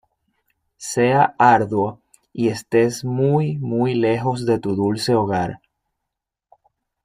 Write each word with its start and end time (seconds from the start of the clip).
Sea 0.79 1.35
arduo 1.37 1.99
y 2.33 2.47
estés 2.47 3.05
muy, 3.05 3.59
muy 3.59 3.93
lejos 3.93 4.47
de 4.47 4.57
tu 4.57 4.75
dulce 4.75 5.13
hogar... 5.13 5.61